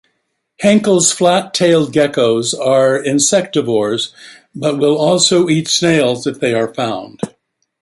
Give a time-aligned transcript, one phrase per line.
[0.61, 4.11] Henkel's flat-tailed geckos are insectivores,
[4.55, 7.19] but will also eat snails if they are found.